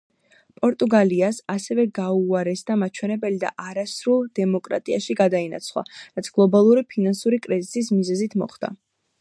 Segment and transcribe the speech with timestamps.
[0.59, 5.85] პორტუგალიას ასევე გაუუარესდა მაჩვენებელი და არასრულ დემოკრატიაში გადაინაცვლა,
[6.19, 8.77] რაც გლობალური ფინანსური კრიზისის მიზეზით მოხდა.